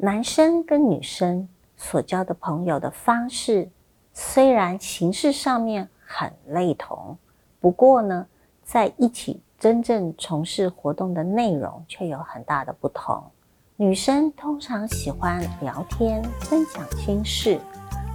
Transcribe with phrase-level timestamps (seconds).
[0.00, 3.68] 男生跟女生所交的朋友的方式，
[4.12, 7.18] 虽然形式上面很类同，
[7.58, 8.24] 不过呢，
[8.62, 13.20] 在一起真正从事活动的内容却有很大的不同。
[13.74, 17.60] 女生通常喜欢聊天、分享心事，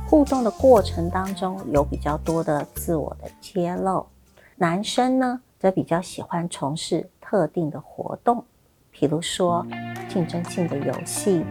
[0.09, 4.07] 互动的过程当中有比较多的自我的揭露。
[4.55, 8.45] 男生呢，则比较喜欢从事特定的活动，
[8.89, 9.65] 比如说
[10.07, 11.43] 竞争性的游戏，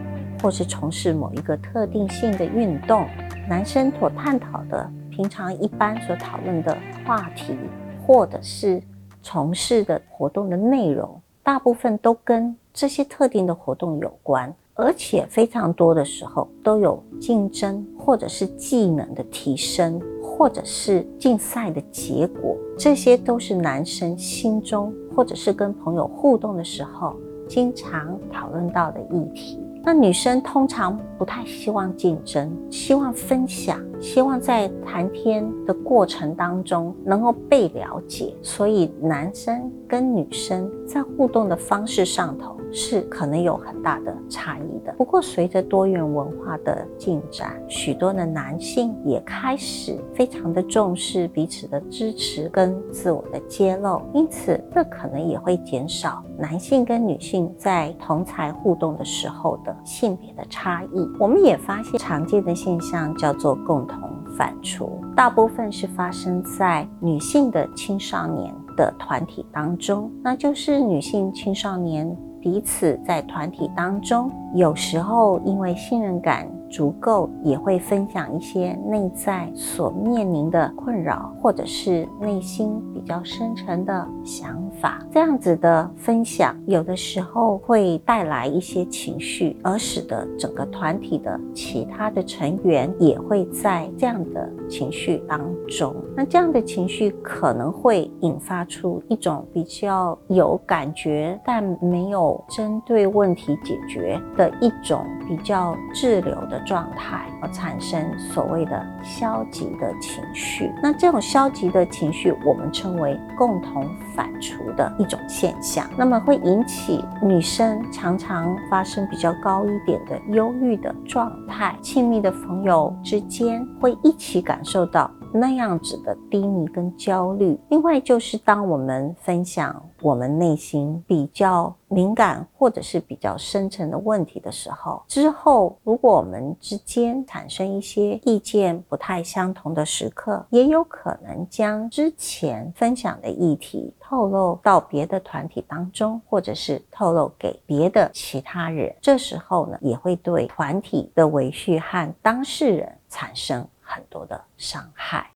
[0.43, 3.07] 或是从事某一个特定性的运动。
[3.47, 7.55] 男生所探讨的，平常一般所讨论的话题，
[8.05, 8.81] 或者是
[9.21, 20.01] 从事的活动的内容，大部分都跟这些特定的活动有关，而且非常多的时候都有竞争或者是技能的提升。
[20.35, 27.15] 或者是竞赛的结果，这些都是男生心中，或者是跟朋友互动的时候，
[27.47, 29.59] 经常讨论到的议题。
[29.85, 38.33] 那女生通常不太希望竞争，希望分享，希望在谈天的过程当中能够被了解。
[38.41, 42.55] 所以男生跟女生在互动的方式上头。
[42.75, 44.91] 是可能有很大的差异的。
[44.97, 61.09] 不过，随着多元文化的进展，许多的男性也开始非常的重视彼此的支持跟自我的揭露，因此这可能也会减少男性跟女性在同才互动的时候的性别的差异。
[61.19, 63.97] 我们也发现常见的现象叫做共同
[64.37, 72.15] 反刍，大部分是发生在女性的青少年的团体当中，那就是女性青少年。
[72.41, 76.45] 彼此在团体当中，有时候因为信任感。
[76.73, 85.05] 足够也会分享一些内在所面临的困扰，或者是内心比较深沉的想法。
[85.11, 95.95] 这样子的分享，有的时候会带来一些情绪，而使得整个团体的其他的成员也会在这样的情绪当中。
[96.15, 106.62] 那这样的情绪可能会引发出一种比较有感觉，但没有针对问题解决的一种比较滞留的。
[106.65, 125.09] 状态而产生所谓的消极的情绪，那这种消极的情绪，我们称为共同反刍的一种现象，那么会引起女生常常发生比较高一点的忧郁的状态，亲密的朋友之间会一起感受到。
[125.33, 148.93] 那样子的低迷跟焦虑，另外就是当我们分享我们内心比较敏感或者是比较深层的问题的时候，之后如果我们之间产生一些意见不太相同的时刻，也有可能将之前分享的议题透露到别的团体当中，或者是透露给别的其他人。
[149.01, 153.67] 这时候呢，也会对团体的维续和当事人产生。
[153.93, 155.31] 很多的伤害。